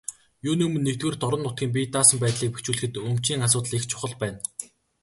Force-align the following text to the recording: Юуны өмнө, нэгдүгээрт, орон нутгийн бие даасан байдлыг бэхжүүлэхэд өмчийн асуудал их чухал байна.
Юуны 0.49 0.63
өмнө, 0.67 0.79
нэгдүгээрт, 0.85 1.25
орон 1.27 1.41
нутгийн 1.43 1.71
бие 1.73 1.87
даасан 1.95 2.17
байдлыг 2.21 2.51
бэхжүүлэхэд 2.53 2.93
өмчийн 3.07 3.45
асуудал 3.47 3.73
их 3.77 3.85
чухал 3.91 4.13
байна. 4.21 4.39